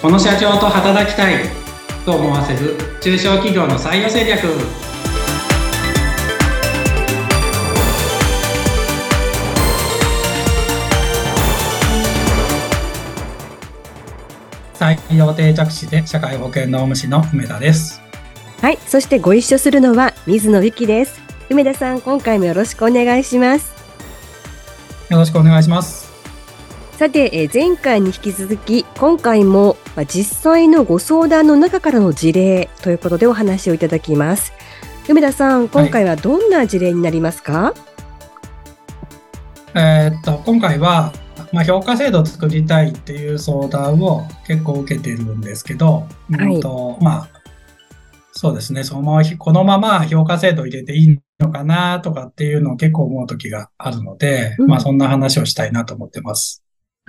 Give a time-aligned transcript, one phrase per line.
[0.00, 1.44] この社長と働きたい
[2.06, 4.40] と思わせる中小企業の採用戦略
[14.74, 18.00] 採用定着士で社会保険労務士の梅田です
[18.62, 21.18] はい、そしてご一緒するのは水野由紀です。
[21.48, 23.80] 梅田さん、今回もよろしくお願いします。
[25.10, 25.99] よろしくお願いします
[27.00, 34.52] さて、えー前回に引き続き、今回もまあ実際のご相談の中からの事例ということでお話をいただきます。
[35.08, 37.72] 梅田さん、今回はどんな事例になりますか、
[39.74, 41.14] えーっと今回は、
[41.54, 46.56] まあ、評価制度を作りたいっていう相談を結構受けてるんですけど、はい。
[46.56, 47.28] うんとまあ
[48.32, 48.84] そうですね。
[48.84, 54.66] そのままこのまま評価制度を入れていいのかなとかっていうのを結構思う時があるので、うん。
[54.66, 56.59] まあそんな話をしたいなと思ってます。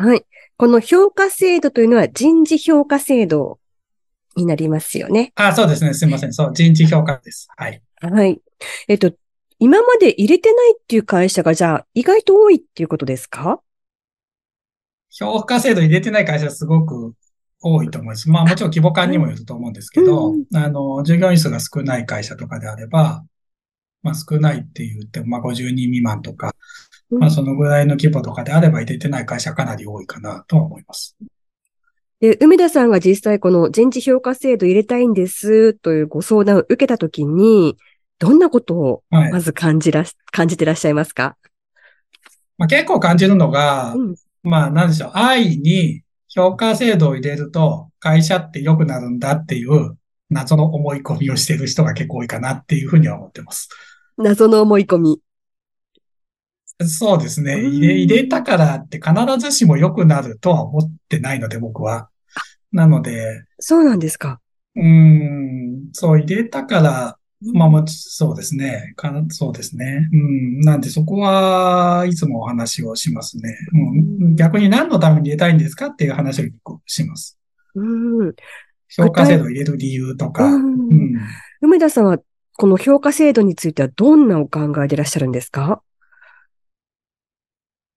[0.01, 0.25] はい。
[0.57, 3.59] この評価制度というのは人事評価制度
[4.35, 5.31] になりますよね。
[5.35, 5.93] あ、そうですね。
[5.93, 6.33] すいません。
[6.33, 7.47] そう、人事評価です。
[7.55, 7.81] はい。
[8.01, 8.41] はい。
[8.87, 9.13] えっと、
[9.59, 13.61] 今まで入れてないっていう会社がじゃあ意外と多いっていうことですか？
[15.11, 17.13] 評価制度入れてない会社すごく
[17.61, 18.27] 多いと思います。
[18.27, 23.23] まあもちろん規模感にもよると思うんですけど、うんあの、従業員数が少ない会社とかであれば、
[24.01, 26.55] まあ少ないって言っても、まあ50人未満とか、
[27.11, 31.17] まあそのぐらいの規模とかであれば入れてない会社かなり多いかなとは思います。
[32.19, 37.77] で、梅田さんが実際この人事評価制度入れたいんですというご相談を受けたときに、
[38.19, 39.31] どんなことをはい。
[39.31, 41.35] まず感じらし、感じてらっしゃいますか？
[42.57, 44.15] まあ結構感じるのが、うん。
[44.43, 49.97] まあなんでしょう、安易に評価制度を入れると会社って良くなるんだっていう
[50.29, 53.67] 謎の思い込みをしている人が結構多いかなっていうふうには思ってます。
[54.17, 55.19] 謎の思い込み。
[56.85, 57.53] そうですね。
[57.55, 62.09] うん入れ、入れたからって必ずしも良くなるとは思ってないので、僕は。
[62.71, 64.39] なので、そうなんですか。
[64.75, 67.17] うーん、そう入れたから、
[67.53, 68.93] まあもち、そうですね。
[68.95, 70.07] かなそうですね。
[70.13, 70.59] うん。
[70.61, 73.55] なんでそこはいつもお話をしますね。
[74.21, 77.37] うん、逆に何のために入れたいんですかっていう話をします。
[77.75, 78.33] うん。
[78.89, 80.45] 評価制度を入れる理由とか。
[80.45, 81.19] ううんん。
[81.61, 82.19] 梅田さんは
[82.57, 85.81] この評価制度についてはどんなお考えでいらっしゃるんですか？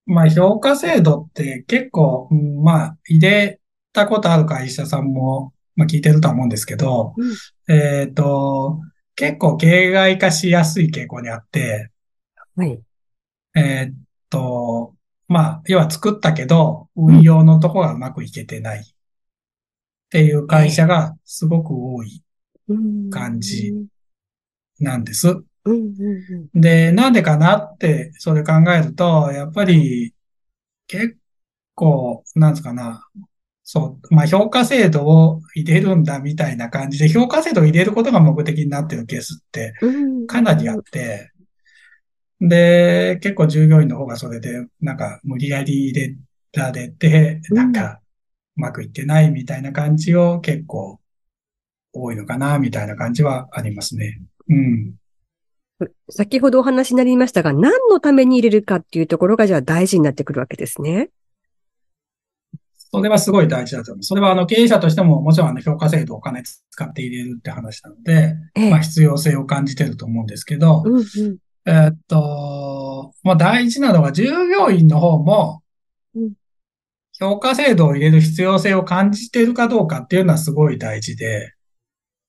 [0.06, 3.60] まあ評価制度って結構、うんまあ入れ
[3.92, 8.80] たことある会社さんも、まあ聞いてるとは思うんですけど、うんえっと、
[9.16, 11.90] 結構形骸化しやすい傾向にあって、
[12.56, 12.80] はい。
[13.54, 13.94] えっ
[14.28, 14.94] と、
[15.28, 18.84] まあ、要は作ったけど、運用のとこがうまくいけてないっ
[20.10, 22.22] ていう会社がすごく多い
[22.68, 23.72] うん感じ
[24.78, 25.28] なんです。
[25.28, 30.14] うんうんうんで、なんでかなって、それ考えると、やっぱり、
[30.86, 31.16] 結
[31.74, 33.08] 構、なんつうかな、
[33.64, 41.32] そう、まあ、評価制度を入れるんだみたいな感じで、評価制度を入れることが目的になってるケースってうんかなりあって、
[42.40, 46.16] で、結構従業員の方がそれで、なんか無理やり入れ
[46.52, 48.00] られて、うんなんか
[48.56, 51.00] うまくいってないみたいな感じを結構
[51.92, 54.20] 多いのかな、みたいな感じはありますね。
[54.48, 54.94] うん。
[56.08, 61.10] 先ほどお話になりましたが、何のために入れるかっていうところがじゃあ大事になってくるわけですね。
[62.76, 64.02] それはすごい大事だと思う。
[64.04, 71.04] それはあの経営者としてももちろんあの評価制度をお金使って入れるって話なので、ええまあ必要性を感じてると思うんですけど、うんうん
[71.66, 75.62] えーっと、まあ大事なのが従業員の方も
[76.14, 76.32] うん、
[77.18, 81.54] 評価制度を入れる必要性を感じているかどうかっていうのはすごい大事で、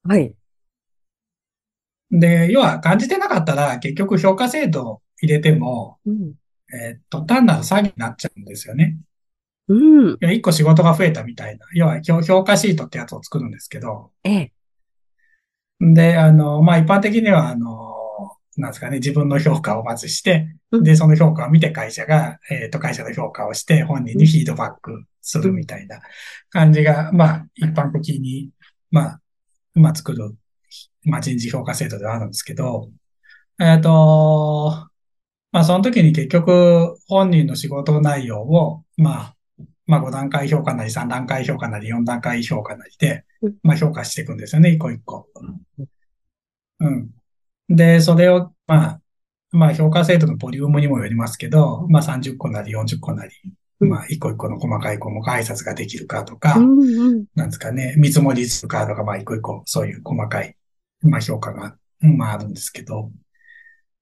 [0.03, 0.34] はい。
[2.11, 6.33] で、要は感じてなかったら結局評価制度を入れても、うん。
[6.73, 8.97] えーっと、単なる詐欺になっちゃうんですよね。
[9.67, 10.17] うん。
[10.31, 11.66] 一個仕事が増えたみたいな。
[11.73, 14.51] 要は評評価シートってやつを作るんですけど、ええ。
[15.79, 17.93] で、あの、まあ、一般的には、あの、
[18.57, 25.99] なんですかね、自分の評価をまずして、うんで、その評価を見て会社が、えっ、と、会社の評価をして、本人にフィードバックするみたいな
[26.49, 28.51] 感じが、まあ、一般的に、
[28.91, 29.22] まあ、
[29.73, 30.35] まあ、作る、
[31.03, 32.89] まあ、人事評価制度ではあるんですけど、
[33.59, 34.87] えっ、と、
[35.51, 39.35] まあ、その時に結局、本人の仕事内容を、まあ、
[39.87, 45.29] まあ、5段階評価なり、3段階評価なり、4段階評価なりでうん、まあ、評価していくんですよね、一個一個。
[46.79, 47.09] うん。
[47.69, 49.01] で、それを、まあ、
[49.51, 53.31] まあ、評価制度のボリュームにもよりますけど、まあ、30個なり40個なり、
[53.79, 56.59] うんまあ、一個一個の細かい項目挨拶ができるかとか。
[57.35, 60.55] なんですかね、見積もりするかとか、まあ、一個一個、そういう細かい、
[61.05, 63.11] まあ、評価が、うんまあ、あるんですけど、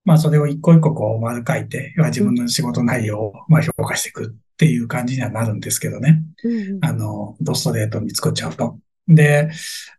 [0.06, 6.22] まあ、それを一個一個こう、丸書いて、要は自分の仕事内容を、まあ、評価していくっっていう感じにはなるんですけどね。
[6.44, 8.80] うんあの、ドストレートに作っちゃうと。
[9.08, 9.52] で、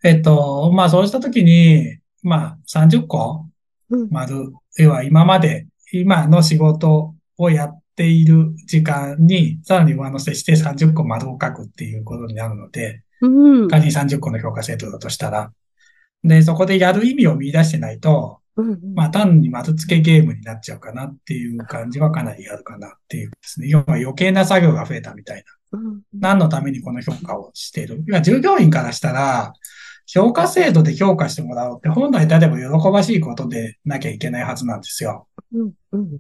[0.03, 3.47] えっと、まあそうしたときに、まあ30個
[3.91, 4.09] うん。
[4.11, 13.69] 丸、要は今まで、今の仕事をやっている時間に、さらに上乗せして30個丸を書くっていうことになるので、うん。
[13.69, 15.53] 仮に30個の評価制度だとしたら、
[16.25, 23.67] で、そこでやる意味を見出してないと、うんまあ単に丸付けゲームになっちゃうかなっていう感じはかなりあるかなっていうですね。
[23.69, 25.79] 要は余計な作業が増えたみたいな。
[25.79, 28.05] うん何のためにこの評価をしている？
[28.07, 29.53] 要は従業員からしたら、
[30.07, 35.27] 評価制度で評価してもらおうって本来例えば喜ばしいことでなきゃいけないはずなんですよ。
[35.53, 36.19] うんうん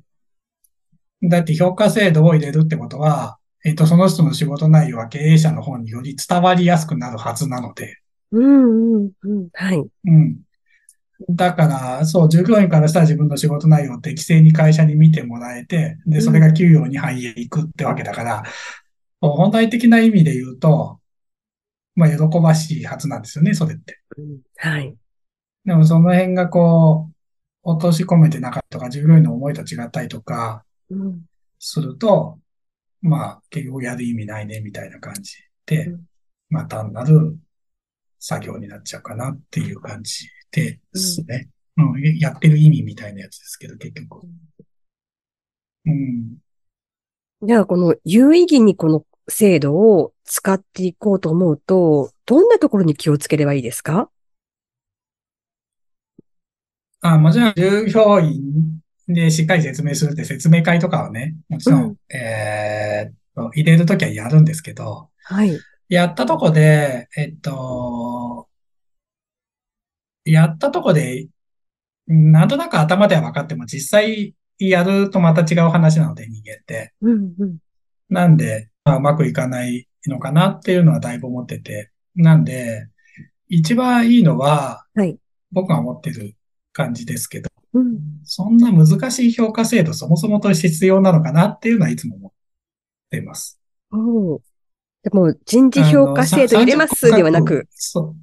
[1.22, 7.96] だって評価制度を入れるってことは、えっと、その人の仕事内容は経営者の方により伝わりやすくなるはずなので、
[8.38, 9.86] うんうんうんはい。
[10.06, 10.40] うん。
[11.31, 18.42] だから、そう、従業員からしたら自分の仕事内容を適正に会社に見てもらえて、で、それが給与に反映いくってわけだから、
[19.22, 21.00] そう本体的な意味で言うと、
[21.94, 24.00] まあ、喜ばしいはずなんですよね、それって。
[24.19, 24.94] うんはい。
[25.64, 27.14] でも、その辺がこう、
[27.62, 31.22] 落とし込めてなかったとか、従業員の思いと違ったりとか、うん
[31.66, 32.38] すると、
[33.00, 36.00] まあ、結局やる意味ないね、みたいな感じでうん、
[36.50, 37.38] まあ、単なる
[38.26, 41.50] 作業になっちゃうかなっていう感じですね。
[41.76, 44.26] うん、やってる意味みたいなやつですけど、結局。
[45.85, 46.37] うん。
[47.43, 54.09] じゃあ、この有意義にこの制度を使っていこうと思うと、どんなところに気をつければいいですか？
[57.03, 63.15] あ、もちろん、従業員でしっかり説明するって説明会とかはね、もちろん、うんえー
[63.53, 65.59] 入れるときはやるんですけど、はい。
[65.88, 68.48] やったとこで、えっと、
[70.25, 71.28] やったとこで、
[72.06, 76.92] なんとなく頭では分かっても実際やるとまた違う話なので人間って。
[77.00, 77.58] うんうん
[78.10, 81.90] なんで、まあ、うまくいかないのかなっていうのはだいぶ思ってて。
[82.14, 82.87] なんで、
[83.48, 85.19] 一番いいのは、はい
[85.54, 86.34] 僕が思ってる
[86.72, 92.32] 感じですけど、うんそんな難しい評価制度そもそもとして必要なのかなっていうのはいつも思っ
[93.10, 93.60] ています。
[95.04, 97.68] でも、人事評価制度入れますではなく。
[97.70, 98.16] そう。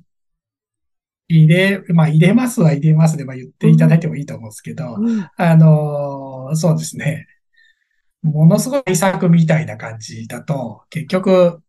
[1.30, 7.28] 入れ、まあ入れますは入れますで、まあ言っていただいてもいいと思うんですけど、うんあのーそうですね。
[8.24, 11.62] ものすごい対策みたいな感じだと、結局、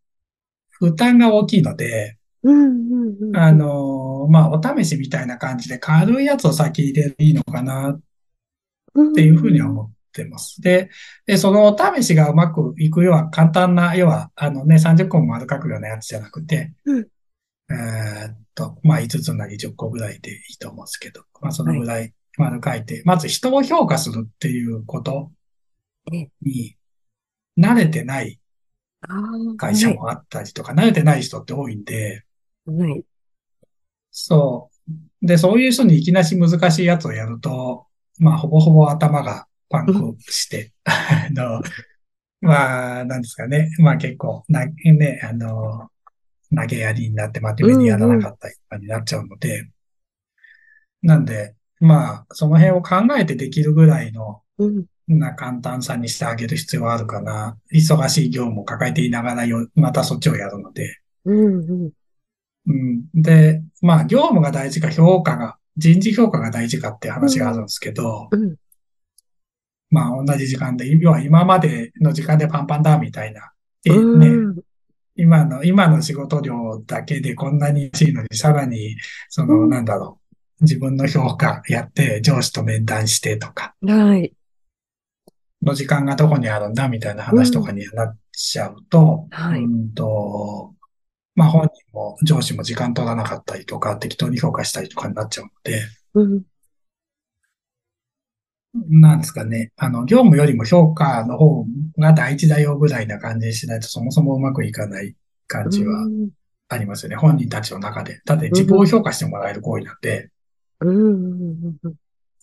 [0.71, 2.17] 負担が大きいので、
[3.35, 8.01] あのーまあお試しみたいな感じで軽いやつを先入れていいのかなっ
[8.97, 10.61] っていうふうには思ってます。
[10.61, 10.89] で、
[11.25, 17.07] で、そのお試しがうまくいくようは簡単な、要は、あのね、30個も丸書くようなやつじゃなくて、うん
[17.69, 25.31] えーっと、まあ5つなり10個ぐらいでいいと思うんですけど、まあそのぐらい丸書いて、まず人を評価するっていうこと
[26.11, 26.77] えに
[27.57, 28.39] 慣れてない
[29.57, 32.23] 会社もあったりとか、慣れてない人って多いんで、
[32.65, 32.77] はい。
[32.77, 33.05] はい。
[34.11, 34.69] そ
[35.21, 35.27] う。
[35.27, 37.87] で、そういう人にいきなし難しいやつをやると、
[38.19, 41.63] まあ、ほぼほぼ頭がパンクして、あの、
[42.41, 43.71] まあ、なんですかね。
[43.79, 45.89] まあ結構、な、ね、あの、
[46.55, 49.67] 投げやりになって真面目にやらなかったりとかになっちゃうので、
[51.01, 57.57] なんで、まあ、その辺を考えてできるぐらいの、うんな簡単さにしてあげる必要はあるかな。
[57.73, 60.97] 忙しい業務を抱えていながらよ、またそっちをやるので。
[61.25, 61.91] うんうん
[62.67, 63.05] うん。
[63.13, 68.55] で、まあ、業務が大事か評価が、人事評価が大事かって話があるんですけど、うん
[69.93, 73.51] まあ、同じ時間で、要は今までの時間でパンパンだみたいな。
[73.83, 74.55] でうん。
[74.55, 74.63] ね、
[75.15, 78.97] 今の、今の仕事量だけでこんなに欲しいのに、さらに、
[79.29, 79.69] その、うん。
[79.69, 80.19] なんだろ
[80.61, 84.33] う、自分の評価やって、上司と面談してとか、はい。
[85.61, 89.63] の時間がどこにあるんだみたいな話とかになっちゃうと、はい。
[89.63, 90.73] うんと、
[91.35, 95.81] まあ本人も上司も時間取らなかったりとか、適当に評価したりとかになっちゃうので、
[96.15, 96.41] うん
[98.73, 99.71] なんですかね。
[99.77, 101.65] あの、業務よりも評価の方
[101.97, 105.15] が大事だよぐらいな感じにしないとそもそもうまくいかない
[105.47, 106.29] 感じはうん
[106.69, 107.15] ありますよね。
[107.15, 108.21] 本人たちの中で。
[108.25, 110.29] だって自分を評価してもらえる行為なんで、
[110.79, 111.93] うんうんうん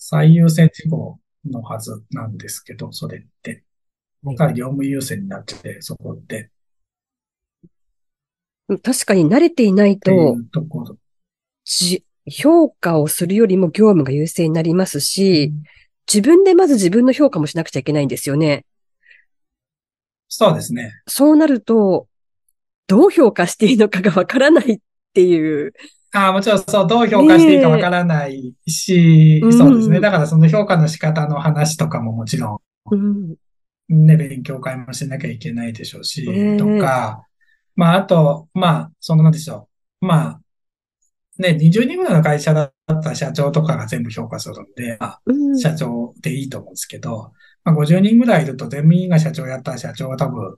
[0.03, 3.51] 最優先事項のはずなんですけど、それって。
[3.51, 3.63] はい
[4.23, 6.51] だから業務優先になっちゃって、そこって。
[8.69, 10.63] うん確かに慣れていないと、うと
[12.31, 15.53] 評価をするよりも業務が優先になりますし、
[16.13, 18.65] 自分でまず自分の評価もしなくちゃいけないんですよね。
[20.29, 20.93] そうですね。
[21.07, 22.09] そうなると、
[22.87, 24.79] どう評価していいのかがわからないっ
[25.15, 25.73] ていう。
[26.13, 29.97] ああ、もちろんそう、どう評価していいかわからないし、そうですね。
[29.97, 33.37] うんだからその評価の仕方の話とかももちろんうん
[33.89, 37.27] ね、勉強会もしなきゃいけないでしょうし、ええとか、
[37.75, 39.69] まあ、あと、まあ、そのなんでしょ
[40.01, 40.07] う。
[40.07, 40.40] まあ、
[41.39, 45.59] ね、20人ぐらいの会社だったら社長とかが全部評価するんで、まあ、うん。
[45.59, 47.33] 社長でいいと思うんですけど、
[47.65, 50.57] まあ、50人ぐらいいると全員が社長やったら社長は多分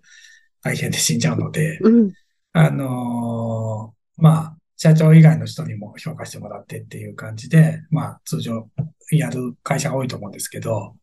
[0.63, 2.13] 大変で死んじゃうので、うん。
[2.53, 8.69] あのーまあ、社長以外の人にも評価してもらってっていう感じで、まあ、通常
[9.11, 10.97] やる会社が多いと思うんですけど、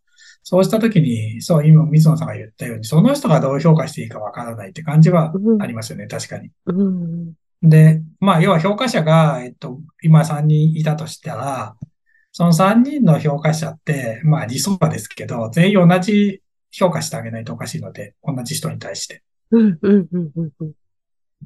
[0.44, 6.50] そうしたときに、そう、今、水野さんが言ったように、その人がどう評価していいかわからないって感じはありますよね、確かに。
[6.66, 7.34] うん。
[7.62, 11.76] で、まあ、要は評価者が、えっと、今3人いたとしたら、
[12.32, 19.24] その3人の評価者って、まあ理想はですけど、全員同じ評価してあげないとおかしいので、同じ人に対して。
[19.52, 19.80] うん。
[19.82, 20.08] うん。
[20.12, 20.32] うん。
[20.36, 20.52] うん。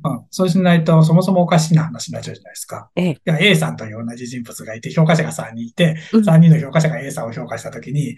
[0.03, 2.91] うん、そうしないと、そもそもおかしいな話になっちゃうじゃないですか。
[2.95, 8.15] A さんという同じ人物がいて、評価者が3人いて、うん3人の評価者が A さんを評価したときに、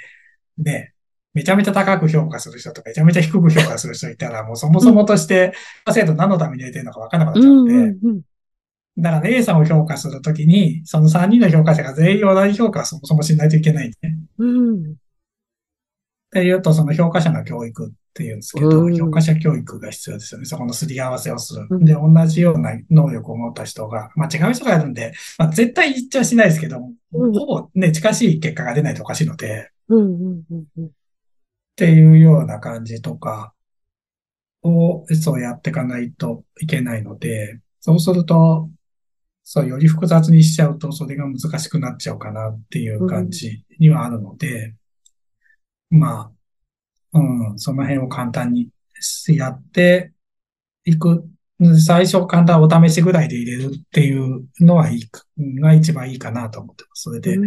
[0.58, 0.95] ね、
[1.36, 5.54] めちゃめちゃ高く評価する人とめちゃめちゃ低く評価する人いたら、もうそもそもとして、
[5.94, 7.54] 制度何のために入れてるのか分からなくなっちゃう。
[7.54, 8.22] うんんで、うん。
[8.98, 14.18] だから A さんを評価するときに、その3人の評価者が全員同じ評価をそもそもしないといけないんで、ね。
[14.38, 14.92] うん。
[14.92, 14.96] っ
[16.32, 20.46] ていうと、その評価者の教育っていうんですけど、うん評価者教育が必要ですよね。
[20.46, 21.76] そこのすり合わせをするう。
[21.76, 26.78] んで、同じような能力を持った人が、まあ違う人がいるんで、まあ絶対言っちゃしないですけど、
[27.14, 30.00] うんほぼね、近しい結果が出ないとおかしいので、うん。
[30.00, 30.44] うん。
[30.78, 30.90] うん。
[31.76, 33.54] っていうような感じとか
[34.64, 38.70] を、そうやっていかないといけないので、そうすると、
[39.44, 44.74] そう、より複雑にしちゃうと、それが難しくなっちゃうかなっていう感じにはあるので、
[45.90, 46.32] ま
[47.14, 48.70] あ、うん、その辺を簡単に
[49.28, 50.14] やって
[50.86, 51.30] いく。
[51.86, 57.04] 最初簡単お試しぐらいで入れるっていうのはいいか、が一番いいかなと思ってます。
[57.04, 57.38] それで、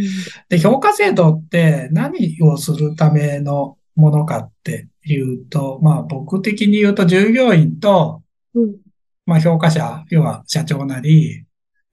[0.51, 8.23] で、評価制度って何をするためのものかっていうと、まあ僕的に言うと従業員と、
[8.55, 8.77] うん。
[9.27, 11.45] まあ評価者、要は社長なり、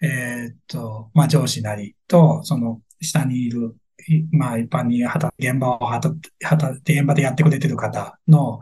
[0.02, 3.76] えーっと、まあ上司なりと、その下にいる、
[4.08, 8.60] いまあ一般に働現場を働働現場でやってくれてる方の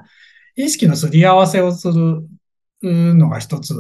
[0.55, 2.25] 意識のすり合わせをする
[2.81, 3.75] のが一つ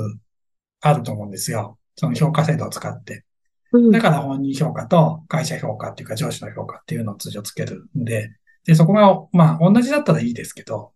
[0.81, 1.79] あると思うんですよ。
[1.95, 3.23] その評価制度を使って。
[3.71, 3.91] うん。
[3.91, 8.29] だから本人評価と会社評価っていうか上司の評価っていうのを通常つけるんで、
[8.65, 10.93] で、そこが、まあ同じだったらいいですけど、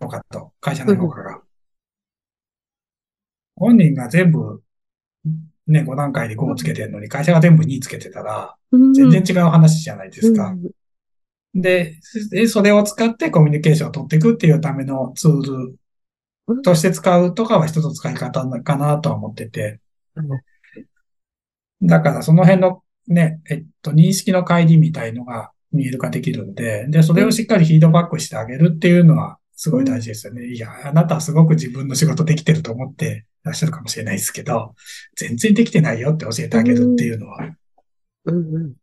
[0.00, 1.42] 評価と会社の評価が。
[3.56, 4.62] 本人が全部、
[5.66, 10.48] ね、5段階で5をつけてるのに会社が全部2つけてたら、うん、全然違う話じゃないですか。
[10.48, 10.70] うん
[11.54, 11.98] で、
[12.30, 15.76] でそれを使ってコミュニケーションを取っていくっていうためのツー
[16.52, 19.80] ルとして使うとかは一つの使い方かなとは思ってて。
[21.82, 30.46] だからその辺のね、えっと、認識の乖離みたいのが見える化できるんで、で、それをしっかりフィードバックしてあげるっていうのはすごい大事ですよね。
[30.46, 34.74] いや、あなたはすごく自分の仕事できてると思ってらっしゃるかもしれないですけど、
[35.16, 37.38] 全然できてないよって教えてあげるっていうのは、
[38.24, 38.74] うんうん。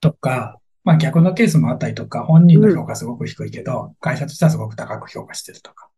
[0.00, 5.90] とか、まあ逆のケースもあったりとか、本人の評価すごく低いけど、会社としてはすごく高く評価してるとか。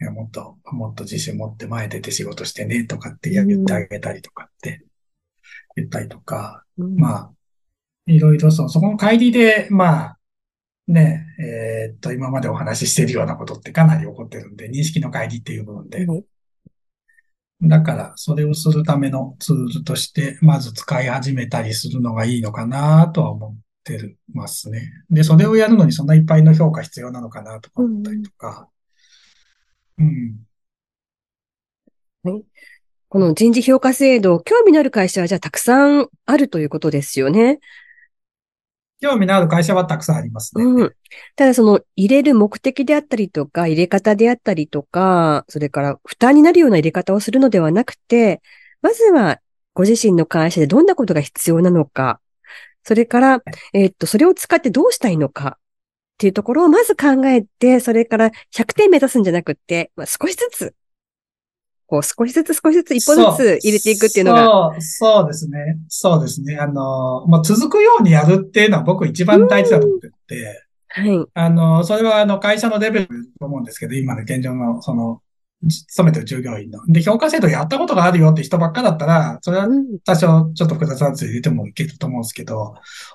[0.00, 4.84] いや、もっと、もっと自信持って前出て仕事してねとかって言ってあげたりとかって
[5.76, 7.32] 言ったりとか、うんまあ、
[8.06, 10.18] いろいろそう、そこの帰りで、まあ、
[10.86, 16.06] ね、えーっと、今までお話ししてるようなことってかなり起こってるんで、認識の帰りっていう部分で。
[16.06, 16.24] はい
[17.62, 24.90] だから、それをするためのツールとして、まず使い始めたりするのがいいのかなとは思ってるますね。
[25.10, 28.68] で、それをやるのにそんないっぱいの評価必要なのかなとか思ったりとか。
[29.98, 30.36] うん。
[33.08, 37.60] この人事評価制度、興味のある会社はじゃあたくさんあるということですよね。
[39.04, 40.64] 興味のある会社はたくさんありますね。
[40.64, 40.94] うん。
[41.36, 48.40] ただその入れる目的であったりとか、入れ方であったりとか、それから負担になるような入れ方をするのではなくて、
[48.80, 49.40] まずは
[49.74, 52.20] ご自身の会社でどんなことが必要なのか、
[52.82, 53.42] それから、
[53.74, 60.74] えーっと、それを使ってどうしたいのかっていうところをまず考えて、それから100点目指すんじゃなくって、まあ、少しずつ、
[61.94, 65.58] こう少しずつ少しずつ一歩ずつ入れていくっていうのが、そう、そうですね。
[65.88, 66.56] そうですね。
[66.56, 71.26] あの、もう続くようにやるっていうのは僕一番大事だと思ってて、はい。
[71.34, 73.08] あの、それはあの会社のレベル
[73.38, 75.20] と思うんですけど、今の現状のその、
[75.68, 76.84] 勤めてる従業員の。
[76.86, 82.74] で、評価制度やったことがあるよって人ばっかだったら、それはうん多少ちょっと複雑なやつ入れてもいけると思うんですけど、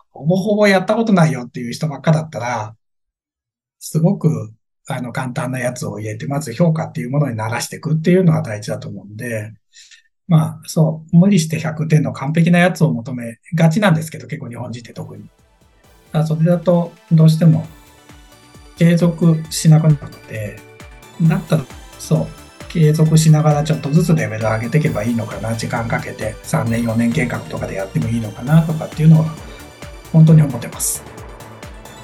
[0.09, 2.75] ほぼほぼやったことないよっていう人ばっかだったら、
[3.79, 4.51] すごく、
[4.91, 9.53] あの、簡単なやつを入れて、まず評価っていうものに慣らしていくっていうのが大事だと思うんで、
[10.27, 15.23] まあ、そう、無理して100点の完璧なやつを求めがちなんですけど、結構日本人って特に。
[16.11, 17.67] だそれだと、どうしても、
[18.77, 20.57] 継続しなくなって、
[21.21, 21.63] だったら、
[21.97, 22.27] そう、
[22.69, 29.35] 継続しながらちょっとずつレベル上げていけばいいのかな、時間かけて3年、4年計画とかでやってもいいのかなとかっていうのは、
[30.13, 31.03] 本当に思ってます。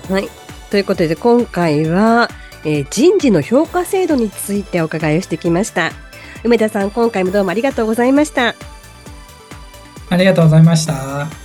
[0.10, 0.28] はい。
[0.70, 2.30] ということで、今回は、
[2.66, 5.92] えー、人事の評価制度についてお伺いをしてきました。
[6.44, 8.56] 梅田さん、今回もどうもありがとうございました。
[10.10, 11.45] ありがとうございました。